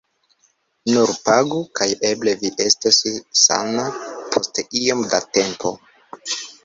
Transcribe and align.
Nur 0.93 1.11
pagu, 1.27 1.59
kaj 1.79 1.87
eble 2.09 2.33
vi 2.43 2.51
estos 2.67 3.01
sana 3.43 3.85
post 4.33 4.63
iom 4.81 5.05
da 5.13 5.21
tempo. 5.39 5.75